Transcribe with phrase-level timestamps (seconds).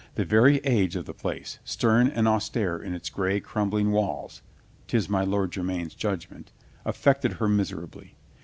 [0.15, 4.41] The very age of the place, stern and austere in its gray, crumbling walls
[4.87, 6.51] ('tis my Lord Jermyn's judgment)
[6.83, 8.15] affected her miserably.